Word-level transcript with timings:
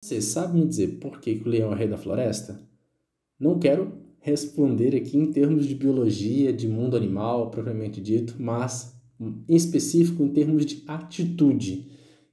Você 0.00 0.22
sabe 0.22 0.58
me 0.58 0.66
dizer 0.66 0.98
por 1.00 1.20
que, 1.20 1.42
o 1.44 1.48
leão 1.48 1.72
é 1.72 1.74
o 1.74 1.76
rei 1.76 1.88
da 1.88 1.98
floresta? 1.98 2.60
Não 3.38 3.58
quero 3.58 3.92
responder 4.20 4.94
aqui 4.96 5.16
em 5.16 5.32
termos 5.32 5.66
de 5.66 5.74
biologia, 5.74 6.52
de 6.52 6.68
mundo 6.68 6.96
animal 6.96 7.50
propriamente 7.50 8.00
dito, 8.00 8.36
mas 8.38 8.96
em 9.20 9.44
específico 9.48 10.22
em 10.22 10.28
termos 10.28 10.64
de 10.64 10.84
atitude. 10.86 11.90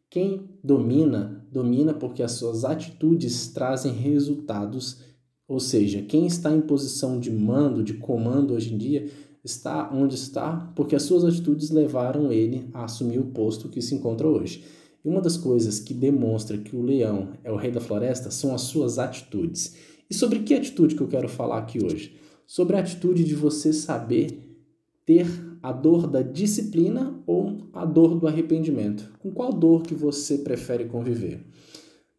Quem 0.09 0.49
domina, 0.63 1.45
domina 1.51 1.93
porque 1.93 2.21
as 2.21 2.33
suas 2.33 2.63
atitudes 2.63 3.47
trazem 3.47 3.91
resultados, 3.93 5.01
ou 5.47 5.59
seja, 5.59 6.01
quem 6.03 6.25
está 6.25 6.55
em 6.55 6.61
posição 6.61 7.19
de 7.19 7.31
mando, 7.31 7.83
de 7.83 7.95
comando 7.95 8.53
hoje 8.53 8.73
em 8.73 8.77
dia, 8.77 9.09
está 9.43 9.91
onde 9.91 10.15
está 10.15 10.71
porque 10.75 10.95
as 10.95 11.03
suas 11.03 11.23
atitudes 11.23 11.69
levaram 11.69 12.31
ele 12.31 12.69
a 12.73 12.85
assumir 12.85 13.19
o 13.19 13.25
posto 13.25 13.69
que 13.69 13.81
se 13.81 13.95
encontra 13.95 14.27
hoje. 14.27 14.63
E 15.05 15.09
uma 15.09 15.21
das 15.21 15.37
coisas 15.37 15.79
que 15.79 15.93
demonstra 15.93 16.57
que 16.57 16.75
o 16.75 16.81
leão 16.81 17.33
é 17.43 17.51
o 17.51 17.55
rei 17.55 17.69
da 17.69 17.79
floresta 17.79 18.31
são 18.31 18.55
as 18.55 18.61
suas 18.61 18.97
atitudes. 18.97 19.75
E 20.09 20.15
sobre 20.15 20.39
que 20.39 20.55
atitude 20.55 20.95
que 20.95 21.01
eu 21.01 21.07
quero 21.07 21.29
falar 21.29 21.59
aqui 21.59 21.83
hoje? 21.83 22.15
Sobre 22.47 22.75
a 22.75 22.79
atitude 22.79 23.23
de 23.23 23.35
você 23.35 23.71
saber 23.71 24.57
ter 25.05 25.27
a 25.61 25.71
dor 25.71 26.07
da 26.07 26.23
disciplina 26.23 27.21
ou 27.27 27.69
a 27.71 27.85
dor 27.85 28.19
do 28.19 28.27
arrependimento. 28.27 29.11
Com 29.19 29.31
qual 29.31 29.53
dor 29.53 29.83
que 29.83 29.93
você 29.93 30.39
prefere 30.39 30.85
conviver? 30.85 31.45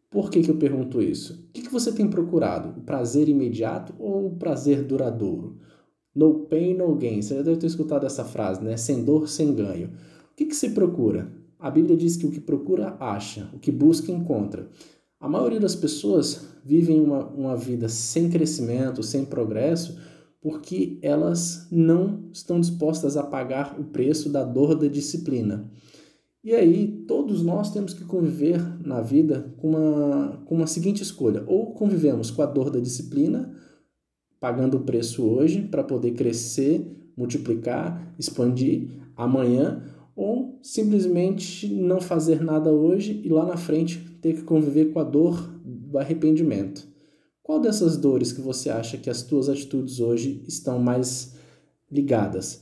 Por 0.09 0.29
que, 0.29 0.41
que 0.41 0.49
eu 0.49 0.55
pergunto 0.55 1.01
isso? 1.01 1.33
O 1.49 1.51
que, 1.51 1.63
que 1.63 1.71
você 1.71 1.91
tem 1.91 2.09
procurado? 2.09 2.79
O 2.79 2.83
prazer 2.83 3.27
imediato 3.27 3.93
ou 3.99 4.27
o 4.27 4.35
prazer 4.37 4.81
duradouro? 4.81 5.57
No 6.15 6.45
pain, 6.45 6.73
no 6.73 6.95
gain. 6.95 7.21
Você 7.21 7.35
já 7.35 7.41
deve 7.41 7.57
ter 7.57 7.67
escutado 7.67 8.05
essa 8.05 8.23
frase, 8.23 8.63
né? 8.63 8.77
Sem 8.77 9.03
dor, 9.03 9.27
sem 9.27 9.53
ganho. 9.53 9.87
O 10.31 10.35
que, 10.37 10.45
que 10.45 10.55
você 10.55 10.69
procura? 10.69 11.29
A 11.59 11.71
Bíblia 11.71 11.97
diz 11.97 12.15
que 12.15 12.25
o 12.25 12.31
que 12.31 12.39
procura, 12.39 12.95
acha. 12.99 13.49
O 13.53 13.59
que 13.59 13.71
busca, 13.71 14.11
encontra. 14.11 14.69
A 15.19 15.27
maioria 15.27 15.59
das 15.59 15.75
pessoas 15.75 16.45
vivem 16.63 17.01
uma, 17.01 17.25
uma 17.27 17.57
vida 17.57 17.89
sem 17.89 18.29
crescimento, 18.29 19.01
sem 19.01 19.25
progresso, 19.25 19.97
porque 20.39 20.99
elas 21.01 21.67
não 21.71 22.29
estão 22.31 22.59
dispostas 22.59 23.17
a 23.17 23.23
pagar 23.23 23.79
o 23.79 23.85
preço 23.85 24.29
da 24.29 24.43
dor 24.43 24.75
da 24.75 24.87
disciplina. 24.87 25.69
E 26.43 26.53
aí, 26.53 27.03
todos 27.07 27.41
nós 27.41 27.71
temos 27.71 27.93
que 27.93 28.05
conviver 28.05 28.61
na 28.85 29.01
vida 29.01 29.53
com 29.57 29.71
uma, 29.71 30.41
com 30.45 30.55
uma 30.55 30.67
seguinte 30.67 31.01
escolha: 31.01 31.43
ou 31.47 31.73
convivemos 31.73 32.29
com 32.29 32.41
a 32.43 32.45
dor 32.45 32.69
da 32.69 32.79
disciplina, 32.79 33.53
pagando 34.39 34.77
o 34.77 34.81
preço 34.81 35.25
hoje 35.25 35.63
para 35.63 35.83
poder 35.83 36.11
crescer, 36.11 37.11
multiplicar, 37.17 38.13
expandir 38.19 38.91
amanhã, 39.15 39.81
ou 40.17 40.57
simplesmente 40.63 41.71
não 41.71 42.01
fazer 42.01 42.43
nada 42.43 42.71
hoje 42.71 43.21
e 43.23 43.29
lá 43.29 43.45
na 43.45 43.55
frente 43.55 43.99
ter 44.19 44.33
que 44.33 44.41
conviver 44.41 44.85
com 44.85 44.99
a 44.99 45.03
dor 45.03 45.47
do 45.63 45.99
arrependimento. 45.99 46.87
Qual 47.43 47.61
dessas 47.61 47.95
dores 47.95 48.33
que 48.33 48.41
você 48.41 48.71
acha 48.71 48.97
que 48.97 49.11
as 49.11 49.21
tuas 49.21 49.47
atitudes 49.47 49.99
hoje 49.99 50.43
estão 50.47 50.79
mais 50.79 51.35
ligadas? 51.89 52.61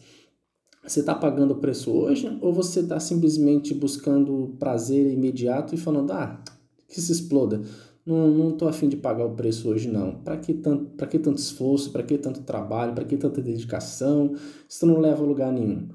Você 0.86 1.00
está 1.00 1.16
pagando 1.16 1.52
o 1.52 1.58
preço 1.58 1.92
hoje 1.92 2.38
ou 2.42 2.54
você 2.54 2.82
está 2.82 3.00
simplesmente 3.00 3.74
buscando 3.74 4.54
prazer 4.60 5.10
imediato 5.12 5.74
e 5.74 5.78
falando, 5.78 6.12
ah, 6.12 6.44
que 6.90 7.00
se 7.00 7.12
exploda, 7.12 7.62
não, 8.06 8.28
não 8.28 8.52
tô 8.52 8.68
afim 8.68 8.90
de 8.90 8.98
pagar 8.98 9.26
o 9.26 9.34
preço 9.34 9.70
hoje 9.70 9.88
não. 9.88 10.16
Para 10.16 10.36
que 10.38 10.54
tanto, 10.54 10.92
para 10.98 11.08
que 11.08 11.18
tanto 11.18 11.38
esforço, 11.38 11.90
para 11.92 12.04
que 12.04 12.18
tanto 12.18 12.42
trabalho, 12.42 12.94
para 12.94 13.06
que 13.06 13.16
tanta 13.16 13.42
dedicação? 13.42 14.36
Isso 14.70 14.86
não 14.86 15.00
leva 15.00 15.24
a 15.24 15.26
lugar 15.26 15.54
nenhum. 15.54 15.88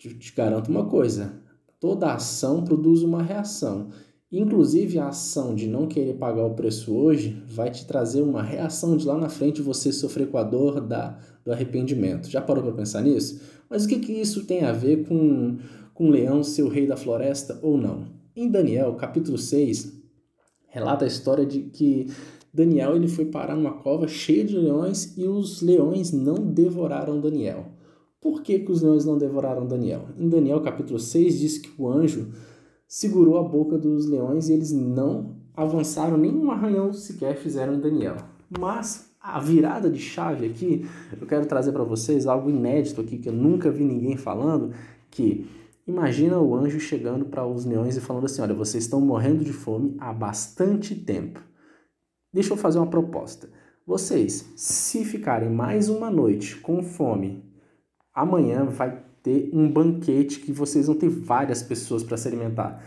Te, 0.00 0.14
te 0.14 0.32
garanto 0.34 0.70
uma 0.70 0.86
coisa, 0.86 1.30
toda 1.78 2.14
ação 2.14 2.64
produz 2.64 3.02
uma 3.02 3.22
reação. 3.22 3.90
Inclusive, 4.32 4.98
a 4.98 5.08
ação 5.08 5.54
de 5.54 5.66
não 5.66 5.86
querer 5.86 6.14
pagar 6.14 6.46
o 6.46 6.54
preço 6.54 6.94
hoje 6.94 7.42
vai 7.46 7.70
te 7.70 7.86
trazer 7.86 8.22
uma 8.22 8.42
reação 8.42 8.96
de 8.96 9.06
lá 9.06 9.18
na 9.18 9.28
frente 9.28 9.60
você 9.60 9.92
sofrer 9.92 10.30
com 10.30 10.38
a 10.38 10.42
dor 10.42 10.80
da, 10.80 11.18
do 11.44 11.52
arrependimento. 11.52 12.30
Já 12.30 12.40
parou 12.40 12.64
para 12.64 12.72
pensar 12.72 13.02
nisso? 13.02 13.42
Mas 13.68 13.84
o 13.84 13.88
que, 13.88 13.98
que 13.98 14.12
isso 14.12 14.46
tem 14.46 14.64
a 14.64 14.72
ver 14.72 15.06
com, 15.06 15.58
com 15.92 16.08
leão 16.08 16.42
ser 16.42 16.62
o 16.62 16.70
rei 16.70 16.86
da 16.86 16.96
floresta 16.96 17.58
ou 17.60 17.76
não? 17.76 18.06
Em 18.34 18.50
Daniel, 18.50 18.94
capítulo 18.94 19.36
6, 19.36 20.00
relata 20.68 21.04
a 21.04 21.08
história 21.08 21.44
de 21.44 21.60
que 21.64 22.06
Daniel 22.54 22.96
ele 22.96 23.06
foi 23.06 23.26
parar 23.26 23.54
numa 23.54 23.74
cova 23.74 24.08
cheia 24.08 24.46
de 24.46 24.56
leões 24.56 25.12
e 25.18 25.24
os 25.24 25.60
leões 25.60 26.10
não 26.10 26.36
devoraram 26.36 27.20
Daniel. 27.20 27.78
Por 28.20 28.42
que, 28.42 28.58
que 28.58 28.70
os 28.70 28.82
leões 28.82 29.06
não 29.06 29.16
devoraram 29.16 29.66
Daniel? 29.66 30.08
Em 30.18 30.28
Daniel 30.28 30.60
capítulo 30.60 30.98
6 30.98 31.38
diz 31.38 31.58
que 31.58 31.70
o 31.80 31.88
anjo 31.88 32.30
segurou 32.86 33.38
a 33.38 33.42
boca 33.42 33.78
dos 33.78 34.04
leões 34.06 34.48
e 34.48 34.52
eles 34.52 34.72
não 34.72 35.36
avançaram, 35.56 36.18
nem 36.18 36.30
um 36.30 36.50
arranhão 36.50 36.92
sequer 36.92 37.36
fizeram 37.36 37.74
em 37.74 37.80
Daniel. 37.80 38.16
Mas 38.58 39.10
a 39.22 39.40
virada 39.40 39.88
de 39.88 39.98
chave 39.98 40.46
aqui, 40.46 40.86
eu 41.18 41.26
quero 41.26 41.46
trazer 41.46 41.72
para 41.72 41.82
vocês 41.82 42.26
algo 42.26 42.50
inédito 42.50 43.00
aqui 43.00 43.16
que 43.16 43.28
eu 43.28 43.32
nunca 43.32 43.70
vi 43.70 43.84
ninguém 43.84 44.18
falando, 44.18 44.74
que 45.10 45.46
imagina 45.86 46.38
o 46.38 46.54
anjo 46.54 46.78
chegando 46.78 47.24
para 47.24 47.46
os 47.46 47.64
leões 47.64 47.96
e 47.96 48.00
falando 48.00 48.26
assim: 48.26 48.42
"Olha, 48.42 48.54
vocês 48.54 48.84
estão 48.84 49.00
morrendo 49.00 49.42
de 49.44 49.52
fome 49.52 49.96
há 49.98 50.12
bastante 50.12 50.94
tempo. 50.94 51.42
Deixa 52.32 52.52
eu 52.52 52.56
fazer 52.56 52.78
uma 52.78 52.90
proposta. 52.90 53.48
Vocês, 53.86 54.52
se 54.56 55.04
ficarem 55.06 55.48
mais 55.48 55.88
uma 55.88 56.10
noite 56.10 56.56
com 56.56 56.82
fome, 56.82 57.49
amanhã 58.14 58.64
vai 58.64 59.02
ter 59.22 59.50
um 59.52 59.70
banquete 59.70 60.40
que 60.40 60.52
vocês 60.52 60.86
vão 60.86 60.96
ter 60.96 61.08
várias 61.08 61.62
pessoas 61.62 62.02
para 62.02 62.16
se 62.16 62.26
alimentar. 62.28 62.82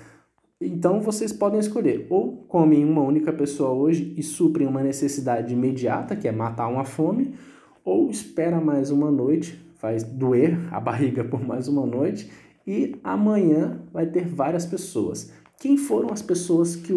Então 0.59 1.01
vocês 1.01 1.33
podem 1.33 1.59
escolher 1.59 2.07
ou 2.09 2.37
comem 2.47 2.85
uma 2.85 3.01
única 3.01 3.33
pessoa 3.33 3.71
hoje 3.71 4.13
e 4.17 4.23
suprem 4.23 4.67
uma 4.67 4.81
necessidade 4.81 5.53
imediata, 5.53 6.15
que 6.15 6.27
é 6.27 6.31
matar 6.31 6.67
uma 6.67 6.85
fome, 6.85 7.35
ou 7.83 8.09
espera 8.09 8.61
mais 8.61 8.89
uma 8.89 9.11
noite, 9.11 9.59
faz 9.75 10.03
doer 10.03 10.57
a 10.71 10.79
barriga 10.79 11.23
por 11.25 11.45
mais 11.45 11.67
uma 11.67 11.85
noite 11.85 12.31
e 12.65 12.95
amanhã 13.03 13.81
vai 13.91 14.05
ter 14.05 14.25
várias 14.25 14.65
pessoas. 14.65 15.31
Quem 15.59 15.77
foram 15.77 16.11
as 16.11 16.21
pessoas 16.21 16.75
que 16.75 16.93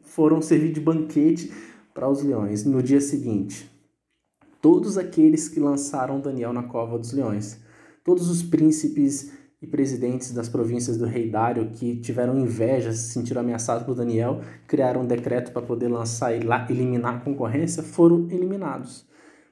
foram 0.00 0.40
servir 0.40 0.72
de 0.72 0.80
banquete 0.80 1.52
para 1.92 2.08
os 2.08 2.22
leões 2.22 2.64
no 2.64 2.82
dia 2.82 3.00
seguinte? 3.00 3.70
Todos 4.60 4.98
aqueles 4.98 5.48
que 5.48 5.60
lançaram 5.60 6.20
Daniel 6.20 6.52
na 6.52 6.64
cova 6.64 6.98
dos 6.98 7.12
leões. 7.12 7.60
Todos 8.04 8.28
os 8.28 8.42
príncipes 8.42 9.32
e 9.62 9.66
presidentes 9.66 10.32
das 10.32 10.48
províncias 10.48 10.96
do 10.96 11.04
rei 11.04 11.30
Dário 11.30 11.70
que 11.70 11.96
tiveram 11.96 12.38
inveja, 12.38 12.92
se 12.92 13.12
sentiram 13.12 13.40
ameaçados 13.40 13.84
por 13.84 13.94
Daniel, 13.94 14.40
criaram 14.66 15.02
um 15.02 15.06
decreto 15.06 15.52
para 15.52 15.62
poder 15.62 15.88
lançar 15.88 16.34
e 16.34 16.40
lá 16.40 16.66
eliminar 16.70 17.16
a 17.16 17.20
concorrência, 17.20 17.82
foram 17.82 18.28
eliminados. 18.30 19.06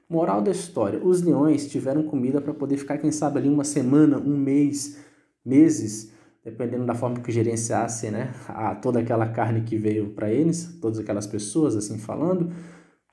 Moral 0.09 0.41
da 0.41 0.51
história: 0.51 0.99
os 1.03 1.21
leões 1.21 1.67
tiveram 1.69 2.03
comida 2.03 2.41
para 2.41 2.53
poder 2.53 2.77
ficar, 2.77 2.97
quem 2.97 3.11
sabe, 3.11 3.39
ali 3.39 3.49
uma 3.49 3.65
semana, 3.65 4.17
um 4.17 4.37
mês, 4.37 4.97
meses, 5.45 6.11
dependendo 6.43 6.85
da 6.85 6.95
forma 6.95 7.19
que 7.19 7.31
gerenciasse 7.31 8.09
né, 8.09 8.33
a, 8.47 8.75
toda 8.75 8.99
aquela 8.99 9.27
carne 9.27 9.61
que 9.61 9.77
veio 9.77 10.09
para 10.11 10.31
eles, 10.31 10.77
todas 10.81 10.99
aquelas 10.99 11.27
pessoas, 11.27 11.75
assim 11.75 11.97
falando 11.97 12.51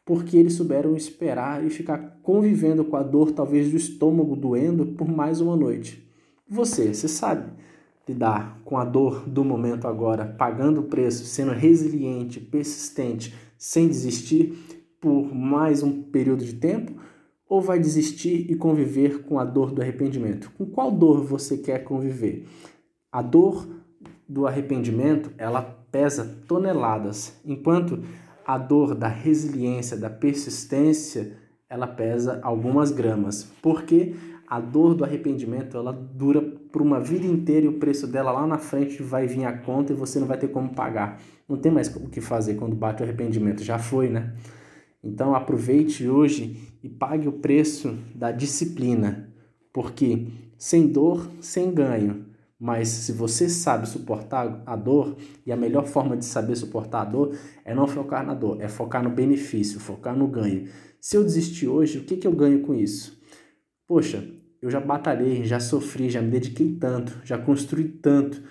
porque 0.04 0.36
eles 0.36 0.54
souberam 0.54 0.94
esperar 0.94 1.64
e 1.64 1.70
ficar 1.70 2.18
convivendo 2.22 2.84
com 2.84 2.96
a 2.96 3.02
dor, 3.02 3.32
talvez 3.32 3.70
do 3.70 3.76
estômago 3.76 4.36
doendo, 4.36 4.86
por 4.86 5.08
mais 5.08 5.40
uma 5.40 5.56
noite. 5.56 6.06
Você, 6.48 6.92
você 6.92 7.08
sabe 7.08 7.50
lidar 8.06 8.60
com 8.64 8.76
a 8.76 8.84
dor 8.84 9.26
do 9.26 9.42
momento 9.42 9.88
agora, 9.88 10.26
pagando 10.26 10.82
o 10.82 10.84
preço, 10.84 11.24
sendo 11.24 11.52
resiliente, 11.52 12.38
persistente, 12.38 13.34
sem 13.56 13.88
desistir 13.88 14.52
por 15.00 15.34
mais 15.34 15.82
um 15.82 16.02
período 16.02 16.44
de 16.44 16.54
tempo? 16.54 16.92
Ou 17.48 17.60
vai 17.60 17.78
desistir 17.78 18.50
e 18.50 18.56
conviver 18.56 19.22
com 19.22 19.38
a 19.38 19.44
dor 19.44 19.70
do 19.70 19.80
arrependimento? 19.80 20.50
Com 20.56 20.66
qual 20.66 20.90
dor 20.90 21.22
você 21.22 21.56
quer 21.56 21.84
conviver? 21.84 22.46
A 23.10 23.22
dor 23.22 23.66
do 24.28 24.46
arrependimento, 24.46 25.30
ela 25.38 25.62
pesa 25.62 26.42
toneladas, 26.48 27.38
enquanto 27.44 28.02
a 28.46 28.58
dor 28.58 28.94
da 28.94 29.08
resiliência, 29.08 29.96
da 29.96 30.10
persistência, 30.10 31.36
ela 31.68 31.86
pesa 31.86 32.40
algumas 32.42 32.90
gramas, 32.90 33.50
porque 33.62 34.14
a 34.46 34.60
dor 34.60 34.94
do 34.94 35.04
arrependimento 35.04 35.76
ela 35.76 35.92
dura 35.92 36.40
por 36.40 36.82
uma 36.82 37.00
vida 37.00 37.26
inteira 37.26 37.66
e 37.66 37.68
o 37.68 37.78
preço 37.78 38.06
dela 38.06 38.30
lá 38.30 38.46
na 38.46 38.58
frente 38.58 39.02
vai 39.02 39.26
vir 39.26 39.44
a 39.44 39.56
conta 39.56 39.92
e 39.92 39.96
você 39.96 40.20
não 40.20 40.26
vai 40.26 40.38
ter 40.38 40.48
como 40.48 40.74
pagar. 40.74 41.20
Não 41.48 41.56
tem 41.56 41.72
mais 41.72 41.88
o 41.94 42.08
que 42.08 42.20
fazer 42.20 42.54
quando 42.54 42.76
bate 42.76 43.02
o 43.02 43.04
arrependimento, 43.04 43.62
já 43.62 43.78
foi, 43.78 44.08
né? 44.08 44.34
Então 45.02 45.34
aproveite 45.34 46.08
hoje 46.08 46.56
e 46.82 46.88
pague 46.88 47.28
o 47.28 47.32
preço 47.32 47.96
da 48.14 48.30
disciplina, 48.30 49.28
porque 49.72 50.28
sem 50.56 50.86
dor, 50.86 51.28
sem 51.40 51.72
ganho. 51.72 52.24
Mas 52.58 52.88
se 52.88 53.12
você 53.12 53.48
sabe 53.48 53.88
suportar 53.88 54.62
a 54.64 54.76
dor, 54.76 55.16
e 55.44 55.52
a 55.52 55.56
melhor 55.56 55.86
forma 55.86 56.16
de 56.16 56.24
saber 56.24 56.56
suportar 56.56 57.02
a 57.02 57.04
dor 57.04 57.36
é 57.64 57.74
não 57.74 57.86
focar 57.86 58.24
na 58.24 58.34
dor, 58.34 58.60
é 58.60 58.68
focar 58.68 59.02
no 59.02 59.10
benefício, 59.10 59.80
focar 59.80 60.16
no 60.16 60.26
ganho. 60.28 60.68
Se 61.00 61.16
eu 61.16 61.24
desistir 61.24 61.68
hoje, 61.68 61.98
o 61.98 62.04
que, 62.04 62.16
que 62.16 62.26
eu 62.26 62.32
ganho 62.32 62.60
com 62.60 62.74
isso? 62.74 63.20
Poxa, 63.86 64.26
eu 64.62 64.70
já 64.70 64.80
batalhei, 64.80 65.44
já 65.44 65.60
sofri, 65.60 66.08
já 66.08 66.22
me 66.22 66.30
dediquei 66.30 66.74
tanto, 66.76 67.20
já 67.24 67.36
construí 67.36 67.88
tanto, 67.88 68.42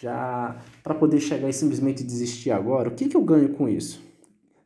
já 0.00 0.56
para 0.82 0.94
poder 0.94 1.20
chegar 1.20 1.48
e 1.48 1.52
simplesmente 1.52 2.02
desistir 2.02 2.50
agora, 2.50 2.88
o 2.88 2.94
que, 2.94 3.08
que 3.08 3.16
eu 3.16 3.22
ganho 3.22 3.50
com 3.50 3.68
isso? 3.68 4.10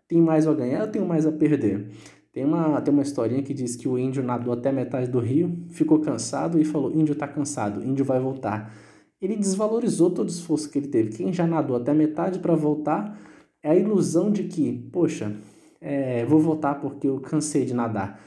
tem 0.08 0.20
mais 0.20 0.47
a 0.47 0.55
ganhar 0.55 0.82
ou 0.82 0.88
tenho 0.88 1.06
mais 1.06 1.26
a 1.26 1.32
perder? 1.32 1.88
Tem 2.35 2.45
uma, 2.45 2.81
tem 2.81 2.93
uma 2.93 3.05
historinha 3.05 3.45
que 3.45 3.55
diz 3.55 3.77
que 3.77 3.89
o 3.89 3.97
índio 3.97 4.21
nadou 4.21 4.53
até 4.53 4.73
metade 4.73 5.09
do 5.09 5.21
rio, 5.21 5.57
ficou 5.71 6.01
cansado 6.01 6.61
e 6.61 6.65
falou: 6.65 6.91
índio 6.91 7.13
está 7.13 7.29
cansado, 7.29 7.85
índio 7.85 8.05
vai 8.05 8.19
voltar. 8.19 8.75
Ele 9.23 9.37
desvalorizou 9.37 10.11
todo 10.11 10.27
o 10.27 10.31
esforço 10.31 10.69
que 10.69 10.77
ele 10.77 10.89
teve. 10.89 11.17
Quem 11.17 11.33
já 11.33 11.47
nadou 11.47 11.77
até 11.77 11.95
metade 11.95 12.41
para 12.41 12.57
voltar 12.57 13.17
é 13.63 13.71
a 13.71 13.77
ilusão 13.77 14.33
de 14.33 14.45
que, 14.45 14.91
poxa, 14.93 15.37
é, 15.81 16.25
vou 16.27 16.41
voltar 16.41 16.81
porque 16.81 17.07
eu 17.07 17.21
cansei 17.21 17.65
de 17.65 17.73
nadar. 17.73 18.21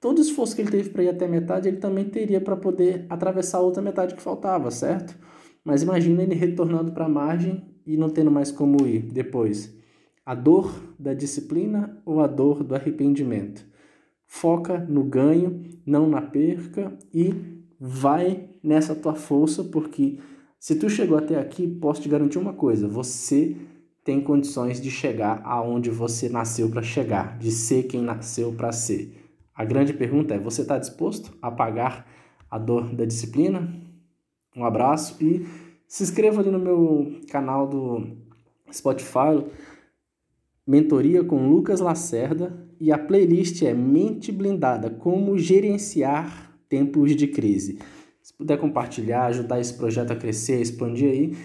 Todo 0.00 0.18
o 0.18 0.22
esforço 0.22 0.56
que 0.56 0.62
ele 0.62 0.70
teve 0.70 0.88
para 0.88 1.02
ir 1.02 1.10
até 1.10 1.28
metade, 1.28 1.68
ele 1.68 1.76
também 1.76 2.06
teria 2.06 2.40
para 2.40 2.56
poder 2.56 3.04
atravessar 3.10 3.58
a 3.58 3.60
outra 3.60 3.82
metade 3.82 4.14
que 4.14 4.22
faltava, 4.22 4.70
certo? 4.70 5.14
Mas 5.62 5.82
imagina 5.82 6.22
ele 6.22 6.34
retornando 6.34 6.90
para 6.92 7.04
a 7.04 7.08
margem 7.08 7.62
e 7.86 7.98
não 7.98 8.08
tendo 8.08 8.30
mais 8.30 8.50
como 8.50 8.86
ir 8.86 9.02
depois. 9.12 9.78
A 10.24 10.34
dor 10.34 10.94
da 10.98 11.14
disciplina 11.14 12.00
ou 12.04 12.20
a 12.20 12.26
dor 12.26 12.62
do 12.62 12.74
arrependimento? 12.74 13.64
Foca 14.26 14.78
no 14.78 15.02
ganho, 15.02 15.62
não 15.84 16.08
na 16.08 16.22
perca 16.22 16.96
e 17.12 17.34
vai 17.80 18.50
nessa 18.62 18.94
tua 18.94 19.14
força, 19.14 19.64
porque 19.64 20.18
se 20.58 20.76
tu 20.76 20.90
chegou 20.90 21.16
até 21.16 21.38
aqui, 21.38 21.66
posso 21.66 22.02
te 22.02 22.08
garantir 22.08 22.38
uma 22.38 22.52
coisa: 22.52 22.86
você 22.86 23.56
tem 24.04 24.20
condições 24.20 24.80
de 24.80 24.90
chegar 24.90 25.40
aonde 25.44 25.90
você 25.90 26.28
nasceu 26.28 26.68
para 26.68 26.82
chegar, 26.82 27.38
de 27.38 27.50
ser 27.50 27.84
quem 27.84 28.02
nasceu 28.02 28.52
para 28.52 28.70
ser. 28.72 29.32
A 29.54 29.64
grande 29.64 29.92
pergunta 29.92 30.34
é: 30.34 30.38
você 30.38 30.62
está 30.62 30.78
disposto 30.78 31.36
a 31.40 31.50
pagar 31.50 32.06
a 32.50 32.58
dor 32.58 32.94
da 32.94 33.04
disciplina? 33.04 33.72
Um 34.54 34.64
abraço 34.64 35.16
e 35.24 35.46
se 35.86 36.02
inscreva 36.02 36.40
ali 36.40 36.50
no 36.50 36.58
meu 36.58 37.20
canal 37.30 37.66
do 37.66 38.16
Spotify, 38.72 39.44
Mentoria 40.66 41.24
com 41.24 41.48
Lucas 41.48 41.80
Lacerda, 41.80 42.68
e 42.80 42.90
a 42.90 42.98
playlist 42.98 43.62
é 43.62 43.74
Mente 43.74 44.32
Blindada: 44.32 44.90
Como 44.90 45.38
Gerenciar 45.38 46.52
Tempos 46.68 47.14
de 47.14 47.26
Crise. 47.26 47.78
Se 48.22 48.32
puder 48.34 48.58
compartilhar, 48.58 49.26
ajudar 49.26 49.60
esse 49.60 49.74
projeto 49.74 50.12
a 50.12 50.16
crescer, 50.16 50.60
expandir 50.60 51.10
aí, 51.10 51.36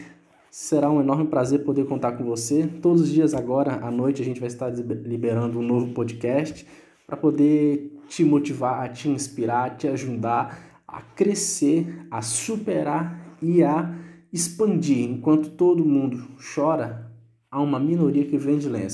será 0.51 0.89
um 0.89 1.01
enorme 1.01 1.27
prazer 1.27 1.63
poder 1.63 1.85
contar 1.85 2.13
com 2.13 2.23
você. 2.23 2.67
Todos 2.81 3.01
os 3.01 3.09
dias 3.09 3.33
agora 3.33 3.85
à 3.85 3.91
noite 3.91 4.21
a 4.21 4.25
gente 4.25 4.39
vai 4.39 4.47
estar 4.47 4.69
liberando 4.69 5.59
um 5.59 5.61
novo 5.61 5.93
podcast 5.93 6.65
para 7.05 7.17
poder 7.17 7.99
te 8.07 8.23
motivar, 8.23 8.91
te 8.93 9.09
inspirar, 9.09 9.75
te 9.75 9.87
ajudar 9.87 10.81
a 10.87 11.01
crescer, 11.01 12.05
a 12.09 12.21
superar 12.21 13.37
e 13.41 13.63
a 13.63 13.93
expandir. 14.31 15.09
Enquanto 15.09 15.49
todo 15.49 15.83
mundo 15.83 16.23
chora, 16.53 17.11
há 17.51 17.61
uma 17.61 17.79
minoria 17.79 18.25
que 18.25 18.37
vende 18.37 18.69
lenço. 18.69 18.93